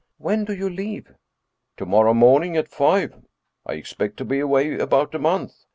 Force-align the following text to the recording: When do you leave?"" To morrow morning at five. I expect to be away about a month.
When 0.17 0.45
do 0.45 0.53
you 0.55 0.67
leave?"" 0.67 1.13
To 1.77 1.85
morrow 1.85 2.15
morning 2.15 2.57
at 2.57 2.67
five. 2.67 3.21
I 3.67 3.73
expect 3.73 4.17
to 4.17 4.25
be 4.25 4.39
away 4.39 4.79
about 4.79 5.13
a 5.13 5.19
month. 5.19 5.65